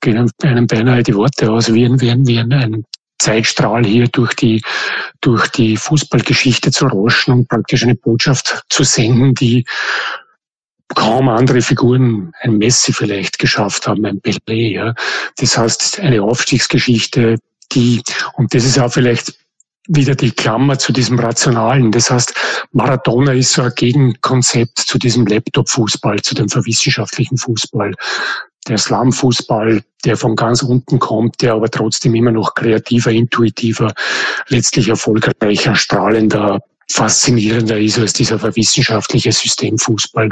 gehen 0.00 0.30
einem 0.42 0.66
beinahe 0.66 1.02
die 1.02 1.14
Worte 1.14 1.50
aus, 1.50 1.72
wie 1.72 1.84
ein, 1.84 2.00
wie 2.00 2.10
ein, 2.10 2.26
wie 2.26 2.38
ein, 2.38 2.52
ein 2.52 2.84
Zeitstrahl 3.18 3.84
hier 3.84 4.08
durch 4.08 4.34
die, 4.34 4.62
durch 5.20 5.48
die 5.48 5.76
Fußballgeschichte 5.76 6.70
zu 6.70 6.86
rauschen 6.86 7.32
und 7.32 7.48
praktisch 7.48 7.82
eine 7.82 7.94
Botschaft 7.94 8.64
zu 8.68 8.84
senden, 8.84 9.34
die 9.34 9.64
kaum 10.94 11.28
andere 11.28 11.60
Figuren, 11.62 12.32
ein 12.40 12.58
Messi 12.58 12.92
vielleicht 12.92 13.38
geschafft 13.38 13.86
haben, 13.86 14.04
ein 14.04 14.20
Pelé. 14.20 14.72
Ja. 14.72 14.94
Das 15.36 15.56
heißt, 15.56 16.00
eine 16.00 16.22
Aufstiegsgeschichte, 16.22 17.38
die, 17.72 18.02
und 18.34 18.54
das 18.54 18.64
ist 18.64 18.78
auch 18.78 18.92
vielleicht 18.92 19.34
wieder 19.86 20.14
die 20.14 20.30
Klammer 20.30 20.78
zu 20.78 20.92
diesem 20.92 21.18
Rationalen. 21.18 21.92
Das 21.92 22.10
heißt, 22.10 22.34
Maradona 22.72 23.32
ist 23.32 23.52
so 23.52 23.62
ein 23.62 23.72
Gegenkonzept 23.74 24.78
zu 24.78 24.98
diesem 24.98 25.26
Laptop-Fußball, 25.26 26.20
zu 26.22 26.34
dem 26.34 26.48
verwissenschaftlichen 26.48 27.36
Fußball 27.36 27.92
der 28.68 28.78
Slum-Fußball, 28.78 29.82
der 30.04 30.16
von 30.16 30.36
ganz 30.36 30.62
unten 30.62 30.98
kommt, 30.98 31.40
der 31.42 31.54
aber 31.54 31.70
trotzdem 31.70 32.14
immer 32.14 32.32
noch 32.32 32.54
kreativer, 32.54 33.10
intuitiver, 33.10 33.92
letztlich 34.48 34.88
erfolgreicher, 34.88 35.74
strahlender, 35.74 36.60
faszinierender 36.90 37.78
ist 37.78 37.98
als 37.98 38.12
dieser 38.12 38.42
wissenschaftliche 38.56 39.32
Systemfußball, 39.32 40.30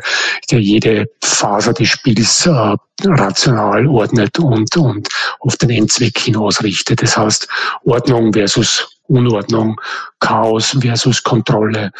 der 0.50 0.60
jede 0.60 1.06
Faser 1.22 1.72
des 1.72 1.88
Spiels 1.88 2.46
äh, 2.46 2.76
rational 3.04 3.86
ordnet 3.86 4.38
und, 4.38 4.76
und 4.76 5.08
auf 5.40 5.56
den 5.56 5.70
Endzweck 5.70 6.18
hinausrichtet. 6.18 7.02
Das 7.02 7.16
heißt, 7.16 7.48
Ordnung 7.84 8.32
versus 8.32 8.98
Unordnung, 9.08 9.80
Chaos 10.20 10.76
versus 10.80 11.22
Kontrolle, 11.22 11.90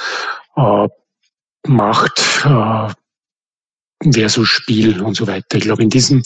äh, 0.56 0.88
Macht, 1.64 2.20
äh, 2.44 2.92
versus 4.10 4.48
Spiel 4.48 5.00
und 5.02 5.16
so 5.16 5.26
weiter. 5.26 5.58
Ich 5.58 5.64
glaube, 5.64 5.82
in 5.82 5.90
diesen 5.90 6.22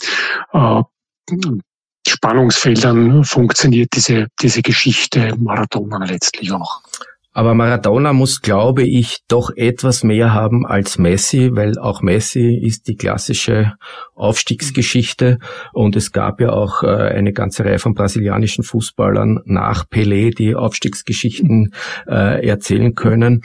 äh, 0.53 0.81
Spannungsfeldern 2.07 3.23
funktioniert 3.23 3.89
diese, 3.93 4.27
diese 4.41 4.61
Geschichte 4.61 5.33
Maradona 5.37 6.05
letztlich 6.05 6.51
auch. 6.51 6.81
Aber 7.37 7.53
Maradona 7.53 8.13
muss, 8.13 8.41
glaube 8.41 8.81
ich, 8.81 9.19
doch 9.27 9.51
etwas 9.55 10.03
mehr 10.03 10.33
haben 10.33 10.65
als 10.65 10.97
Messi, 10.97 11.51
weil 11.53 11.77
auch 11.77 12.01
Messi 12.01 12.55
ist 12.55 12.87
die 12.87 12.95
klassische 12.95 13.73
Aufstiegsgeschichte 14.15 15.37
und 15.71 15.95
es 15.95 16.11
gab 16.11 16.41
ja 16.41 16.49
auch 16.49 16.81
äh, 16.81 16.87
eine 16.87 17.33
ganze 17.33 17.63
Reihe 17.63 17.77
von 17.77 17.93
brasilianischen 17.93 18.63
Fußballern 18.63 19.41
nach 19.45 19.85
Pelé, 19.85 20.35
die 20.35 20.55
Aufstiegsgeschichten 20.55 21.75
äh, 22.07 22.43
erzählen 22.43 22.95
können. 22.95 23.43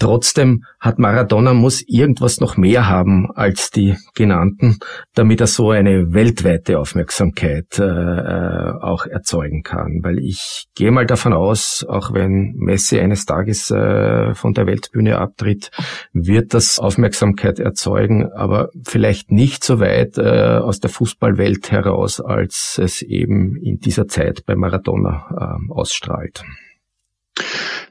Trotzdem 0.00 0.64
hat 0.80 0.98
Maradona 0.98 1.54
muss 1.54 1.82
irgendwas 1.86 2.40
noch 2.40 2.56
mehr 2.56 2.88
haben 2.88 3.30
als 3.32 3.70
die 3.70 3.94
genannten, 4.14 4.78
damit 5.14 5.40
er 5.40 5.46
so 5.46 5.70
eine 5.70 6.12
weltweite 6.12 6.80
Aufmerksamkeit 6.80 7.78
äh, 7.78 7.84
äh, 7.84 8.72
auch 8.80 9.06
erzeugen 9.06 9.62
kann. 9.62 10.00
Weil 10.02 10.18
ich 10.18 10.66
gehe 10.74 10.90
mal 10.90 11.06
davon 11.06 11.32
aus, 11.32 11.86
auch 11.88 12.12
wenn 12.12 12.54
Messi 12.56 12.98
eines 12.98 13.24
Tages 13.24 13.70
äh, 13.70 14.34
von 14.34 14.52
der 14.52 14.66
Weltbühne 14.66 15.18
abtritt, 15.18 15.70
wird 16.12 16.54
das 16.54 16.80
Aufmerksamkeit 16.80 17.60
erzeugen, 17.60 18.32
aber 18.32 18.70
vielleicht 18.84 19.30
nicht 19.30 19.62
so 19.62 19.78
weit 19.78 20.18
äh, 20.18 20.58
aus 20.58 20.80
der 20.80 20.90
Fußballwelt 20.90 21.70
heraus, 21.70 22.20
als 22.20 22.80
es 22.82 23.00
eben 23.00 23.56
in 23.56 23.78
dieser 23.78 24.08
Zeit 24.08 24.44
bei 24.44 24.56
Maradona 24.56 25.58
äh, 25.68 25.72
ausstrahlt. 25.72 26.42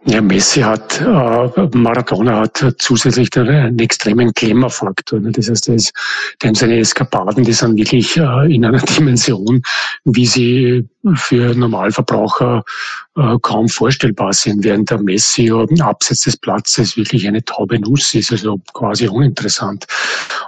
Ja, 0.05 0.21
Messi 0.21 0.59
hat, 0.59 0.99
äh, 0.99 1.77
Maradona 1.77 2.41
hat 2.41 2.75
zusätzlich 2.79 3.29
einen 3.37 3.79
extremen 3.79 4.33
Klemmerfaktor. 4.33 5.21
Ne? 5.21 5.31
Das 5.31 5.49
heißt, 5.49 5.69
ist, 5.69 5.93
dem 6.43 6.53
seine 6.55 6.79
Eskapaden, 6.79 7.45
die 7.45 7.53
sind 7.53 7.77
wirklich 7.77 8.17
äh, 8.17 8.53
in 8.53 8.65
einer 8.65 8.79
Dimension, 8.97 9.61
wie 10.03 10.25
sie 10.25 10.89
für 11.15 11.55
Normalverbraucher 11.55 12.63
äh, 13.15 13.37
kaum 13.41 13.69
vorstellbar 13.69 14.33
sind, 14.33 14.65
während 14.65 14.89
der 14.89 14.99
Messi 14.99 15.49
abseits 15.79 16.21
des 16.21 16.35
Platzes 16.35 16.97
wirklich 16.97 17.25
eine 17.25 17.43
taube 17.45 17.79
Nuss 17.79 18.13
ist, 18.13 18.31
also 18.33 18.59
quasi 18.73 19.07
uninteressant. 19.07 19.85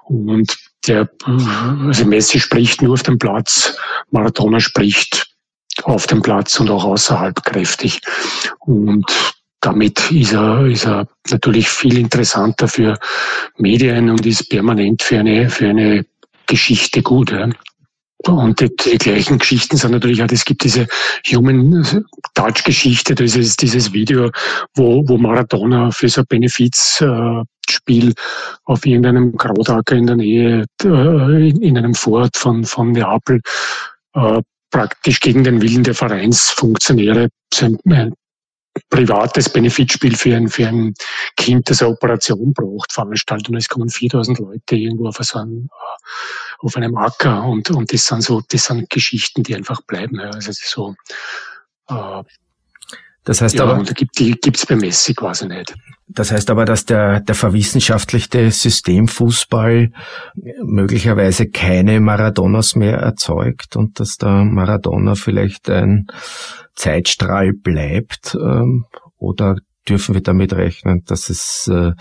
Und 0.04 0.54
der, 0.86 1.10
also 1.26 2.04
Messi 2.06 2.42
spricht 2.42 2.82
nur 2.82 2.94
auf 2.94 3.04
dem 3.04 3.18
Platz, 3.18 3.78
Maradona 4.12 4.60
spricht 4.60 5.34
auf 5.84 6.08
dem 6.08 6.22
Platz 6.22 6.60
und 6.60 6.70
auch 6.70 6.84
außerhalb 6.84 7.44
kräftig. 7.44 8.02
Und 8.60 9.06
damit 9.62 10.12
ist 10.12 10.34
er, 10.34 10.66
ist 10.66 10.86
er 10.86 11.08
natürlich 11.30 11.70
viel 11.70 11.98
interessanter 11.98 12.68
für 12.68 12.98
Medien 13.58 14.10
und 14.10 14.26
ist 14.26 14.50
permanent 14.50 15.02
für 15.02 15.20
eine, 15.20 15.50
für 15.50 15.70
eine 15.70 16.06
Geschichte 16.46 17.02
gut. 17.02 17.32
Ja. 17.32 17.50
Und 18.28 18.60
die, 18.60 18.76
die, 18.76 18.98
gleichen 18.98 19.38
Geschichten 19.38 19.78
sind 19.78 19.92
natürlich 19.92 20.24
auch, 20.24 20.32
es 20.32 20.46
gibt 20.46 20.64
diese 20.64 20.88
Human 21.32 21.86
Touch 22.34 22.64
Geschichte, 22.64 23.14
das 23.14 23.36
ist 23.36 23.62
dieses 23.62 23.94
Video, 23.94 24.32
wo, 24.76 25.08
wo 25.08 25.18
Maradona 25.18 25.92
für 25.92 26.10
so 26.10 26.22
ein 26.22 26.28
Benefizspiel 26.28 28.14
auf 28.64 28.86
irgendeinem 28.86 29.38
Krautacker 29.38 29.96
in 29.96 30.08
der 30.08 30.16
Nähe, 30.16 30.66
äh, 30.84 31.50
in 31.50 31.78
einem 31.78 31.94
Vorort 31.94 32.36
von, 32.36 32.64
von 32.64 32.94
Neapel, 32.94 33.42
äh, 34.14 34.42
praktisch 34.72 35.20
gegen 35.20 35.44
den 35.44 35.62
Willen 35.62 35.84
der 35.84 35.94
Vereinsfunktionäre 35.94 37.30
sein 37.54 37.78
privates 38.90 39.50
Benefitspiel 39.50 40.16
für 40.16 40.36
ein, 40.36 40.48
für 40.48 40.68
ein 40.68 40.94
Kind, 41.38 41.70
das 41.70 41.82
eine 41.82 41.92
Operation 41.92 42.54
braucht, 42.54 42.92
veranstaltet. 42.92 43.50
Und 43.50 43.58
es 43.58 43.70
kommen 43.70 43.90
4000 43.90 44.40
Leute 44.40 44.76
irgendwo 44.76 45.08
auf, 45.08 45.18
so 45.22 45.40
einem, 45.40 45.70
auf 46.60 46.76
einem 46.76 46.96
Acker 46.98 47.44
und, 47.44 47.70
und 47.72 47.94
das 47.94 48.06
sind 48.06 48.22
so, 48.22 48.42
das 48.48 48.66
sind 48.66 48.90
Geschichten, 48.90 49.44
die 49.44 49.56
einfach 49.56 49.82
bleiben. 49.82 50.20
Also 50.20 50.52
so, 50.54 50.96
äh, 51.90 52.24
das 53.26 53.42
heißt 53.42 53.56
ja, 53.56 53.64
aber, 53.64 53.80
und 53.80 53.94
gibt 53.96 54.18
die 54.20 54.32
gibt's 54.34 54.66
bei 54.66 54.76
Messi 54.76 55.14
quasi 55.14 55.48
nicht. 55.48 55.76
Das 56.08 56.32
heißt 56.32 56.52
aber, 56.52 56.66
dass 56.66 56.86
der, 56.86 57.20
der 57.20 57.34
verwissenschaftlichte 57.34 58.52
Systemfußball 58.52 59.92
möglicherweise 60.64 61.48
keine 61.48 62.00
Maradonas 62.00 62.76
mehr 62.76 62.98
erzeugt 62.98 63.76
und 63.76 64.00
dass 64.00 64.18
der 64.18 64.46
Maradona 64.46 65.16
vielleicht 65.16 65.70
ein 65.70 66.06
Zeitstrahl 66.76 67.54
bleibt? 67.54 68.38
Ähm, 68.40 68.86
oder 69.18 69.56
dürfen 69.88 70.16
wir 70.16 70.22
damit 70.22 70.54
rechnen, 70.54 71.04
dass 71.06 71.30
es 71.30 71.68
äh, 71.72 71.94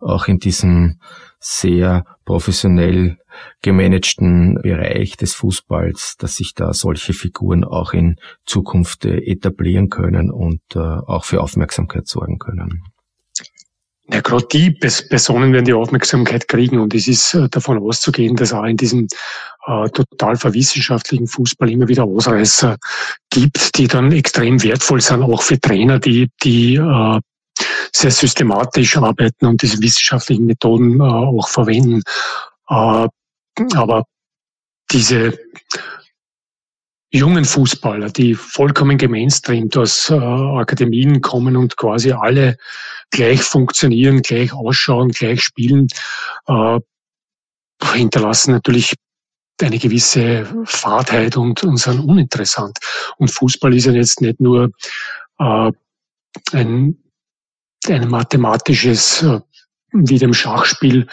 auch 0.00 0.28
in 0.28 0.38
diesem 0.38 0.98
sehr 1.38 2.04
professionell 2.24 3.18
gemanagten 3.62 4.58
Bereich 4.62 5.16
des 5.16 5.34
Fußballs, 5.34 6.16
dass 6.18 6.36
sich 6.36 6.54
da 6.54 6.72
solche 6.72 7.12
Figuren 7.12 7.64
auch 7.64 7.92
in 7.92 8.16
Zukunft 8.44 9.04
äh, 9.04 9.18
etablieren 9.18 9.88
können 9.88 10.30
und 10.30 10.62
äh, 10.74 10.78
auch 10.78 11.24
für 11.24 11.42
Aufmerksamkeit 11.42 12.06
sorgen 12.06 12.38
können. 12.38 12.82
Ja, 14.08 14.20
gerade 14.20 14.46
die 14.52 14.70
Personen 14.70 15.52
werden 15.52 15.64
die 15.64 15.72
Aufmerksamkeit 15.72 16.46
kriegen 16.46 16.78
und 16.78 16.94
es 16.94 17.08
ist 17.08 17.34
äh, 17.34 17.48
davon 17.48 17.78
auszugehen, 17.78 18.36
dass 18.36 18.52
auch 18.52 18.64
in 18.64 18.76
diesem 18.76 19.08
äh, 19.66 19.88
total 19.90 20.36
verwissenschaftlichen 20.36 21.26
Fußball 21.26 21.68
immer 21.70 21.88
wieder 21.88 22.04
Ausreißer 22.04 22.76
gibt, 23.30 23.76
die 23.76 23.88
dann 23.88 24.12
extrem 24.12 24.62
wertvoll 24.62 25.00
sind, 25.00 25.22
auch 25.22 25.42
für 25.42 25.60
Trainer, 25.60 25.98
die, 25.98 26.28
die 26.44 26.76
äh, 26.76 27.20
sehr 27.92 28.10
systematisch 28.10 28.96
arbeiten 28.96 29.46
und 29.46 29.62
diese 29.62 29.82
wissenschaftlichen 29.82 30.46
Methoden 30.46 31.00
äh, 31.00 31.02
auch 31.02 31.48
verwenden. 31.48 32.02
Äh, 32.68 33.08
aber 33.74 34.04
diese 34.92 35.36
jungen 37.10 37.44
Fußballer, 37.44 38.10
die 38.10 38.34
vollkommen 38.34 38.98
gemainstreamt 38.98 39.76
aus 39.76 40.10
äh, 40.10 40.14
Akademien 40.14 41.20
kommen 41.22 41.56
und 41.56 41.76
quasi 41.76 42.12
alle 42.12 42.56
gleich 43.10 43.42
funktionieren, 43.42 44.22
gleich 44.22 44.52
ausschauen, 44.52 45.10
gleich 45.10 45.42
spielen, 45.42 45.88
äh, 46.46 46.80
hinterlassen 47.92 48.52
natürlich 48.52 48.94
eine 49.60 49.78
gewisse 49.78 50.46
Fahrtheit 50.64 51.36
und, 51.36 51.62
und 51.64 51.78
sind 51.78 52.00
uninteressant. 52.00 52.78
Und 53.16 53.30
Fußball 53.30 53.74
ist 53.74 53.86
ja 53.86 53.92
jetzt 53.92 54.20
nicht 54.20 54.40
nur 54.40 54.70
äh, 55.38 55.72
ein, 56.52 56.98
ein 57.88 58.08
mathematisches, 58.08 59.22
äh, 59.22 59.40
wie 59.92 60.18
dem 60.18 60.34
Schachspiel, 60.34 61.06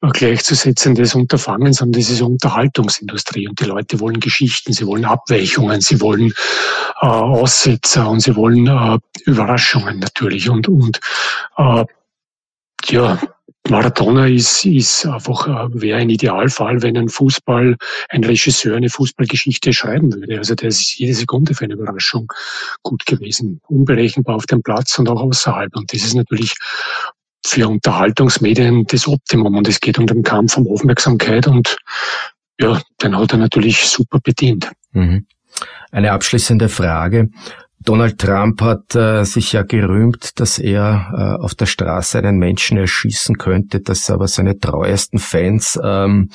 gleichzusetzendes 0.00 1.14
Unterfangen, 1.14 1.72
sondern 1.72 2.00
das 2.00 2.10
ist 2.10 2.20
Unterhaltungsindustrie 2.20 3.48
und 3.48 3.60
die 3.60 3.64
Leute 3.64 3.98
wollen 4.00 4.20
Geschichten, 4.20 4.72
sie 4.72 4.86
wollen 4.86 5.04
Abweichungen, 5.04 5.80
sie 5.80 6.00
wollen 6.00 6.32
äh, 7.00 7.06
Aussetzer 7.06 8.08
und 8.08 8.20
sie 8.20 8.36
wollen 8.36 8.66
äh, 8.66 8.98
Überraschungen 9.24 9.98
natürlich 9.98 10.48
und 10.48 10.68
und 10.68 11.00
äh, 11.56 11.84
ja 12.88 13.18
Marathoner 13.70 14.28
ist, 14.28 14.64
ist 14.64 15.06
einfach, 15.06 15.48
äh, 15.48 15.80
wäre 15.80 15.98
ein 15.98 16.10
Idealfall, 16.10 16.82
wenn 16.82 16.96
ein 16.96 17.08
Fußball, 17.08 17.76
ein 18.08 18.24
Regisseur 18.24 18.76
eine 18.76 18.90
Fußballgeschichte 18.90 19.72
schreiben 19.72 20.12
würde. 20.12 20.38
Also 20.38 20.54
der 20.54 20.68
ist 20.68 20.96
jede 20.98 21.14
Sekunde 21.14 21.54
für 21.54 21.64
eine 21.64 21.74
Überraschung 21.74 22.32
gut 22.82 23.04
gewesen. 23.06 23.60
Unberechenbar 23.66 24.36
auf 24.36 24.46
dem 24.46 24.62
Platz 24.62 24.98
und 24.98 25.08
auch 25.08 25.20
außerhalb. 25.20 25.74
Und 25.74 25.92
das 25.92 26.04
ist 26.04 26.14
natürlich 26.14 26.54
für 27.46 27.68
Unterhaltungsmedien 27.68 28.86
das 28.86 29.06
Optimum 29.06 29.56
und 29.56 29.68
es 29.68 29.80
geht 29.80 29.98
um 29.98 30.06
den 30.06 30.22
Kampf 30.22 30.56
um 30.56 30.66
Aufmerksamkeit 30.68 31.46
und 31.46 31.76
ja, 32.60 32.80
den 33.02 33.16
hat 33.16 33.32
er 33.32 33.38
natürlich 33.38 33.86
super 33.86 34.18
bedient. 34.22 34.70
Mhm. 34.92 35.26
Eine 35.90 36.12
abschließende 36.12 36.68
Frage. 36.68 37.28
Donald 37.78 38.18
Trump 38.18 38.60
hat 38.62 38.94
äh, 38.96 39.24
sich 39.24 39.52
ja 39.52 39.62
gerühmt, 39.62 40.40
dass 40.40 40.58
er 40.58 41.36
äh, 41.38 41.42
auf 41.42 41.54
der 41.54 41.66
Straße 41.66 42.18
einen 42.18 42.38
Menschen 42.38 42.78
erschießen 42.78 43.38
könnte, 43.38 43.80
dass 43.80 44.10
aber 44.10 44.26
seine 44.26 44.58
treuesten 44.58 45.20
Fans 45.20 45.78
ähm, 45.82 46.30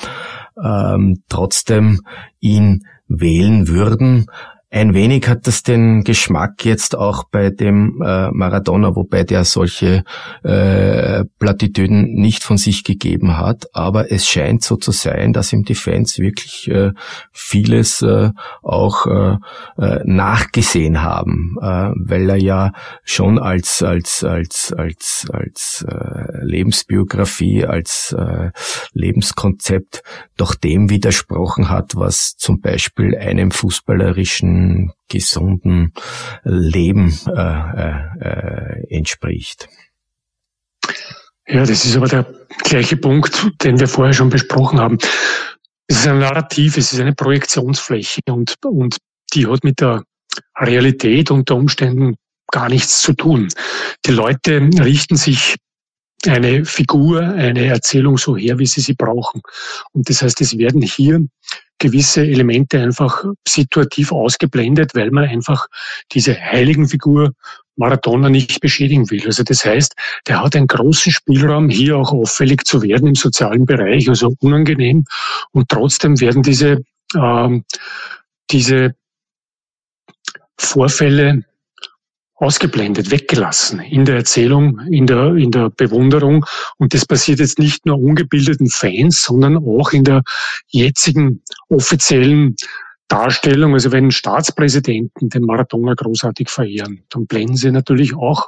ähm, 0.63 1.23
trotzdem 1.27 2.01
ihn 2.39 2.85
wählen 3.07 3.67
würden. 3.67 4.27
Ein 4.73 4.93
wenig 4.93 5.27
hat 5.27 5.47
das 5.47 5.63
den 5.63 6.05
Geschmack 6.05 6.63
jetzt 6.63 6.97
auch 6.97 7.25
bei 7.25 7.49
dem 7.49 8.01
äh, 8.01 8.31
Maradona, 8.31 8.95
wobei 8.95 9.25
der 9.25 9.43
solche 9.43 10.05
äh, 10.43 11.25
Plattitüden 11.39 12.13
nicht 12.13 12.41
von 12.41 12.55
sich 12.55 12.85
gegeben 12.85 13.37
hat. 13.37 13.65
Aber 13.73 14.13
es 14.13 14.25
scheint 14.25 14.63
so 14.63 14.77
zu 14.77 14.91
sein, 14.93 15.33
dass 15.33 15.51
ihm 15.51 15.63
die 15.63 15.75
Fans 15.75 16.19
wirklich 16.19 16.69
äh, 16.71 16.91
vieles 17.33 18.01
äh, 18.01 18.29
auch 18.63 19.07
äh, 19.07 19.35
äh, 19.77 20.03
nachgesehen 20.05 21.01
haben, 21.01 21.57
äh, 21.61 21.91
weil 21.93 22.29
er 22.29 22.37
ja 22.37 22.71
schon 23.03 23.39
als 23.39 23.83
als 23.83 24.23
als 24.23 24.73
als 24.77 25.27
als 25.33 25.85
äh, 25.85 26.45
Lebensbiografie, 26.45 27.65
als 27.65 28.15
äh, 28.17 28.51
Lebenskonzept 28.93 30.01
doch 30.37 30.55
dem 30.55 30.89
widersprochen 30.89 31.69
hat, 31.69 31.97
was 31.97 32.37
zum 32.37 32.61
Beispiel 32.61 33.17
einem 33.17 33.51
fußballerischen 33.51 34.60
gesunden 35.09 35.93
Leben 36.43 37.17
äh, 37.27 37.91
äh, 38.19 38.97
entspricht. 38.97 39.67
Ja, 41.47 41.65
das 41.65 41.85
ist 41.85 41.97
aber 41.97 42.07
der 42.07 42.25
gleiche 42.63 42.97
Punkt, 42.97 43.49
den 43.63 43.79
wir 43.79 43.87
vorher 43.87 44.13
schon 44.13 44.29
besprochen 44.29 44.79
haben. 44.79 44.97
Es 45.87 45.97
ist 45.97 46.07
ein 46.07 46.19
Narrativ, 46.19 46.77
es 46.77 46.93
ist 46.93 46.99
eine 46.99 47.13
Projektionsfläche 47.13 48.21
und, 48.29 48.55
und 48.63 48.97
die 49.33 49.47
hat 49.47 49.63
mit 49.63 49.81
der 49.81 50.03
Realität 50.57 51.31
unter 51.31 51.55
Umständen 51.55 52.15
gar 52.51 52.69
nichts 52.69 53.01
zu 53.01 53.13
tun. 53.13 53.49
Die 54.05 54.11
Leute 54.11 54.69
richten 54.79 55.17
sich 55.17 55.55
eine 56.27 56.65
Figur, 56.65 57.21
eine 57.21 57.65
Erzählung 57.65 58.17
so 58.17 58.37
her, 58.37 58.59
wie 58.59 58.65
sie 58.65 58.81
sie 58.81 58.93
brauchen. 58.93 59.41
Und 59.91 60.09
das 60.09 60.21
heißt, 60.21 60.39
es 60.41 60.57
werden 60.57 60.81
hier 60.81 61.25
gewisse 61.81 62.21
Elemente 62.21 62.79
einfach 62.79 63.23
situativ 63.47 64.11
ausgeblendet, 64.11 64.93
weil 64.93 65.09
man 65.09 65.25
einfach 65.25 65.65
diese 66.11 66.39
heiligen 66.39 66.87
Figur 66.87 67.33
Maradona 67.75 68.29
nicht 68.29 68.61
beschädigen 68.61 69.09
will. 69.09 69.25
Also 69.25 69.43
das 69.43 69.65
heißt, 69.65 69.95
der 70.27 70.43
hat 70.43 70.55
einen 70.55 70.67
großen 70.67 71.11
Spielraum, 71.11 71.69
hier 71.69 71.97
auch 71.97 72.11
auffällig 72.13 72.65
zu 72.65 72.83
werden 72.83 73.07
im 73.07 73.15
sozialen 73.15 73.65
Bereich, 73.65 74.07
also 74.07 74.35
unangenehm. 74.39 75.05
Und 75.51 75.69
trotzdem 75.69 76.19
werden 76.21 76.43
diese, 76.43 76.83
ähm, 77.15 77.63
diese 78.51 78.93
Vorfälle 80.59 81.43
ausgeblendet, 82.41 83.11
weggelassen 83.11 83.81
in 83.81 84.03
der 84.03 84.15
Erzählung, 84.15 84.79
in 84.89 85.05
der, 85.05 85.35
in 85.35 85.51
der 85.51 85.69
Bewunderung. 85.69 86.43
Und 86.77 86.95
das 86.95 87.05
passiert 87.05 87.39
jetzt 87.39 87.59
nicht 87.59 87.85
nur 87.85 87.99
ungebildeten 87.99 88.67
Fans, 88.67 89.21
sondern 89.21 89.57
auch 89.57 89.91
in 89.91 90.03
der 90.03 90.23
jetzigen 90.67 91.43
offiziellen 91.69 92.55
Darstellung. 93.07 93.75
Also 93.75 93.91
wenn 93.91 94.09
Staatspräsidenten 94.09 95.29
den 95.29 95.43
Maradona 95.43 95.93
großartig 95.93 96.49
verehren, 96.49 97.03
dann 97.09 97.27
blenden 97.27 97.57
sie 97.57 97.71
natürlich 97.71 98.15
auch 98.15 98.47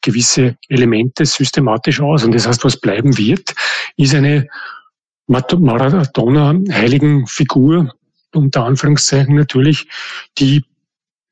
gewisse 0.00 0.56
Elemente 0.68 1.24
systematisch 1.24 2.00
aus. 2.00 2.24
Und 2.24 2.34
das 2.34 2.48
heißt, 2.48 2.64
was 2.64 2.80
bleiben 2.80 3.16
wird, 3.16 3.54
ist 3.96 4.14
eine 4.14 4.48
Maradona-heiligen 5.28 7.28
Figur, 7.28 7.94
unter 8.34 8.64
Anführungszeichen 8.64 9.36
natürlich, 9.36 9.86
die 10.38 10.64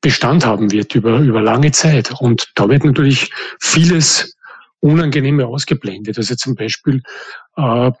Bestand 0.03 0.45
haben 0.45 0.71
wird 0.71 0.93
über, 0.95 1.19
über 1.19 1.41
lange 1.41 1.71
Zeit. 1.71 2.11
Und 2.19 2.51
da 2.55 2.67
wird 2.69 2.83
natürlich 2.83 3.31
vieles 3.59 4.35
Unangenehme 4.81 5.47
ausgeblendet. 5.47 6.17
Also 6.17 6.35
zum 6.35 6.55
Beispiel 6.55 7.01
äh, 7.55 7.91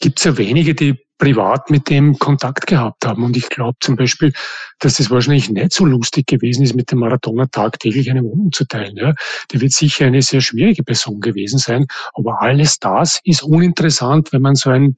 gibt 0.00 0.18
es 0.18 0.24
ja 0.24 0.38
wenige, 0.38 0.74
die 0.74 0.98
privat 1.18 1.70
mit 1.70 1.90
dem 1.90 2.18
Kontakt 2.18 2.66
gehabt 2.66 3.04
haben. 3.04 3.24
Und 3.24 3.36
ich 3.36 3.50
glaube 3.50 3.76
zum 3.80 3.96
Beispiel, 3.96 4.32
dass 4.78 4.98
es 5.00 5.10
wahrscheinlich 5.10 5.50
nicht 5.50 5.72
so 5.72 5.84
lustig 5.84 6.26
gewesen 6.26 6.62
ist, 6.62 6.74
mit 6.74 6.90
dem 6.90 7.00
Marathoner 7.00 7.50
tagtäglich 7.50 8.10
eine 8.10 8.24
Wohnung 8.24 8.52
zu 8.52 8.64
teilen. 8.64 8.96
Ja. 8.96 9.14
Der 9.52 9.60
wird 9.60 9.72
sicher 9.72 10.06
eine 10.06 10.22
sehr 10.22 10.40
schwierige 10.40 10.82
Person 10.82 11.20
gewesen 11.20 11.58
sein. 11.58 11.86
Aber 12.14 12.40
alles 12.40 12.78
das 12.78 13.20
ist 13.24 13.42
uninteressant, 13.42 14.32
wenn 14.32 14.42
man 14.42 14.54
so 14.54 14.70
ein 14.70 14.96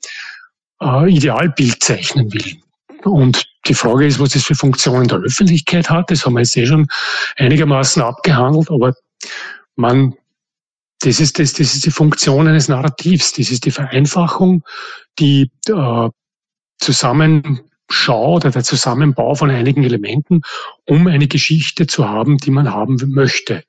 äh, 0.80 1.12
Idealbild 1.12 1.82
zeichnen 1.82 2.32
will. 2.32 2.58
Und 3.02 3.48
die 3.68 3.74
Frage 3.74 4.06
ist, 4.06 4.18
was 4.18 4.30
das 4.30 4.44
für 4.44 4.54
Funktionen 4.54 5.08
der 5.08 5.18
Öffentlichkeit 5.18 5.90
hat. 5.90 6.10
Das 6.10 6.24
haben 6.24 6.34
wir 6.34 6.40
jetzt 6.40 6.56
eh 6.56 6.66
schon 6.66 6.88
einigermaßen 7.36 8.02
abgehandelt, 8.02 8.70
aber 8.70 8.94
man, 9.76 10.14
das 11.00 11.20
ist, 11.20 11.38
das, 11.38 11.52
das 11.52 11.74
ist 11.74 11.86
die 11.86 11.90
Funktion 11.90 12.48
eines 12.48 12.68
Narrativs. 12.68 13.32
Das 13.32 13.50
ist 13.50 13.64
die 13.64 13.70
Vereinfachung, 13.70 14.64
die 15.18 15.50
äh, 15.68 16.08
Zusammenschau 16.78 18.34
oder 18.34 18.50
der 18.50 18.64
Zusammenbau 18.64 19.34
von 19.34 19.50
einigen 19.50 19.84
Elementen, 19.84 20.42
um 20.84 21.06
eine 21.06 21.28
Geschichte 21.28 21.86
zu 21.86 22.08
haben, 22.08 22.38
die 22.38 22.50
man 22.50 22.72
haben 22.72 22.96
möchte. 23.08 23.64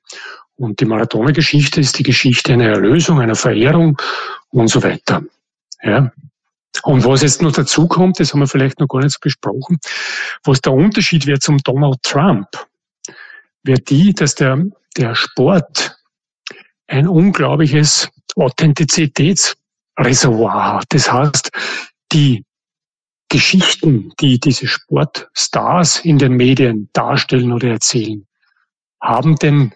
Und 0.56 0.80
die 0.80 0.84
Marathoner-Geschichte 0.84 1.80
ist 1.80 1.98
die 1.98 2.02
Geschichte 2.02 2.52
einer 2.52 2.68
Erlösung, 2.68 3.20
einer 3.20 3.34
Verehrung 3.34 3.96
und 4.50 4.68
so 4.68 4.82
weiter. 4.82 5.22
Ja. 5.82 6.12
Und 6.82 7.04
was 7.04 7.22
jetzt 7.22 7.42
noch 7.42 7.52
dazu 7.52 7.86
kommt, 7.88 8.20
das 8.20 8.32
haben 8.32 8.40
wir 8.40 8.46
vielleicht 8.46 8.80
noch 8.80 8.88
gar 8.88 9.00
nicht 9.00 9.12
so 9.12 9.18
besprochen, 9.20 9.78
was 10.44 10.60
der 10.60 10.72
Unterschied 10.72 11.26
wird 11.26 11.42
zum 11.42 11.58
Donald 11.58 12.02
Trump, 12.02 12.46
wird 13.62 13.90
die, 13.90 14.14
dass 14.14 14.34
der, 14.34 14.64
der 14.96 15.14
Sport 15.14 15.96
ein 16.86 17.06
unglaubliches 17.06 18.08
Authentizitätsreservoir 18.36 20.74
hat. 20.74 20.86
Das 20.90 21.12
heißt, 21.12 21.50
die 22.12 22.44
Geschichten, 23.28 24.12
die 24.20 24.40
diese 24.40 24.66
Sportstars 24.66 26.04
in 26.04 26.18
den 26.18 26.32
Medien 26.32 26.88
darstellen 26.92 27.52
oder 27.52 27.68
erzählen, 27.68 28.26
haben 29.00 29.36
den 29.36 29.72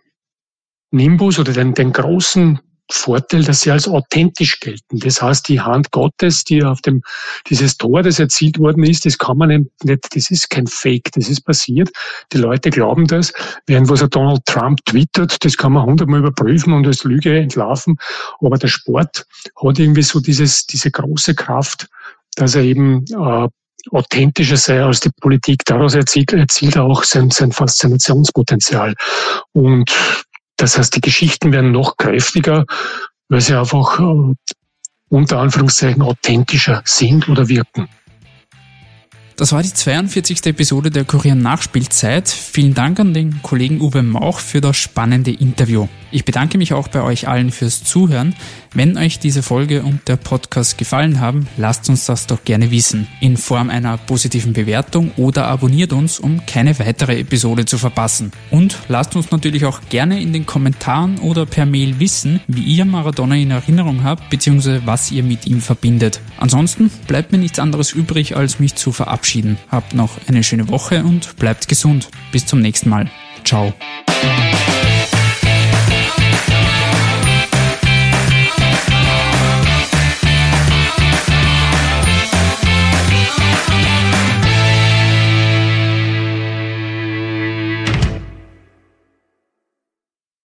Nimbus 0.90 1.38
oder 1.38 1.52
den, 1.52 1.74
den 1.74 1.92
großen 1.92 2.58
Vorteil, 2.90 3.44
dass 3.44 3.62
sie 3.62 3.70
als 3.70 3.88
authentisch 3.88 4.60
gelten. 4.60 4.98
Das 4.98 5.22
heißt, 5.22 5.48
die 5.48 5.60
Hand 5.60 5.90
Gottes, 5.90 6.44
die 6.44 6.62
auf 6.62 6.80
dem, 6.82 7.02
dieses 7.48 7.78
Tor, 7.78 8.02
das 8.02 8.18
erzielt 8.18 8.58
worden 8.58 8.84
ist, 8.84 9.06
das 9.06 9.16
kann 9.16 9.38
man 9.38 9.68
nicht, 9.82 10.14
das 10.14 10.30
ist 10.30 10.50
kein 10.50 10.66
Fake, 10.66 11.10
das 11.12 11.28
ist 11.28 11.42
passiert. 11.42 11.90
Die 12.32 12.38
Leute 12.38 12.70
glauben 12.70 13.06
das. 13.06 13.32
Während 13.66 13.88
was 13.88 14.06
Donald 14.10 14.44
Trump 14.44 14.84
twittert, 14.84 15.42
das 15.44 15.56
kann 15.56 15.72
man 15.72 15.84
hundertmal 15.86 16.20
überprüfen 16.20 16.72
und 16.72 16.86
als 16.86 17.04
Lüge 17.04 17.38
entlarven. 17.38 17.96
Aber 18.40 18.58
der 18.58 18.68
Sport 18.68 19.26
hat 19.62 19.78
irgendwie 19.78 20.02
so 20.02 20.20
dieses, 20.20 20.66
diese 20.66 20.90
große 20.90 21.34
Kraft, 21.34 21.88
dass 22.36 22.54
er 22.54 22.62
eben, 22.62 23.04
äh, 23.12 23.48
authentischer 23.90 24.56
sei 24.56 24.82
als 24.82 25.00
die 25.00 25.10
Politik. 25.20 25.64
Daraus 25.64 25.94
erzielt, 25.94 26.32
erzielt 26.32 26.76
er 26.76 26.84
auch 26.84 27.04
sein, 27.04 27.30
sein 27.30 27.52
Faszinationspotenzial. 27.52 28.94
Und 29.52 29.90
das 30.56 30.78
heißt, 30.78 30.94
die 30.96 31.00
Geschichten 31.00 31.52
werden 31.52 31.72
noch 31.72 31.96
kräftiger, 31.96 32.64
weil 33.28 33.40
sie 33.40 33.54
einfach 33.54 34.00
äh, 34.00 34.34
unter 35.08 35.38
Anführungszeichen 35.38 36.02
authentischer 36.02 36.82
sind 36.84 37.28
oder 37.28 37.48
wirken. 37.48 37.88
Das 39.36 39.50
war 39.50 39.62
die 39.64 39.72
42. 39.72 40.46
Episode 40.46 40.90
der 40.92 41.04
Kurier 41.04 41.34
Nachspielzeit. 41.34 42.28
Vielen 42.28 42.72
Dank 42.72 43.00
an 43.00 43.14
den 43.14 43.42
Kollegen 43.42 43.80
Uwe 43.80 44.04
Mauch 44.04 44.38
für 44.38 44.60
das 44.60 44.76
spannende 44.76 45.32
Interview. 45.32 45.88
Ich 46.12 46.24
bedanke 46.24 46.56
mich 46.56 46.72
auch 46.72 46.86
bei 46.86 47.02
euch 47.02 47.26
allen 47.26 47.50
fürs 47.50 47.82
Zuhören. 47.82 48.36
Wenn 48.74 48.98
euch 48.98 49.20
diese 49.20 49.44
Folge 49.44 49.84
und 49.84 50.08
der 50.08 50.16
Podcast 50.16 50.78
gefallen 50.78 51.20
haben, 51.20 51.46
lasst 51.56 51.88
uns 51.88 52.06
das 52.06 52.26
doch 52.26 52.44
gerne 52.44 52.72
wissen. 52.72 53.06
In 53.20 53.36
Form 53.36 53.70
einer 53.70 53.96
positiven 53.96 54.52
Bewertung 54.52 55.12
oder 55.16 55.46
abonniert 55.46 55.92
uns, 55.92 56.18
um 56.18 56.44
keine 56.44 56.76
weitere 56.80 57.20
Episode 57.20 57.66
zu 57.66 57.78
verpassen. 57.78 58.32
Und 58.50 58.76
lasst 58.88 59.14
uns 59.14 59.30
natürlich 59.30 59.64
auch 59.64 59.80
gerne 59.90 60.20
in 60.20 60.32
den 60.32 60.44
Kommentaren 60.44 61.18
oder 61.18 61.46
per 61.46 61.66
Mail 61.66 62.00
wissen, 62.00 62.40
wie 62.48 62.62
ihr 62.62 62.84
Maradona 62.84 63.36
in 63.36 63.52
Erinnerung 63.52 64.02
habt, 64.02 64.28
bzw. 64.30 64.80
was 64.84 65.12
ihr 65.12 65.22
mit 65.22 65.46
ihm 65.46 65.60
verbindet. 65.60 66.20
Ansonsten 66.38 66.90
bleibt 67.06 67.30
mir 67.30 67.38
nichts 67.38 67.60
anderes 67.60 67.92
übrig, 67.92 68.36
als 68.36 68.58
mich 68.58 68.74
zu 68.74 68.90
verabschieden. 68.90 69.56
Habt 69.70 69.94
noch 69.94 70.18
eine 70.26 70.42
schöne 70.42 70.68
Woche 70.68 71.04
und 71.04 71.36
bleibt 71.36 71.68
gesund. 71.68 72.08
Bis 72.32 72.44
zum 72.44 72.60
nächsten 72.60 72.90
Mal. 72.90 73.08
Ciao. 73.44 73.72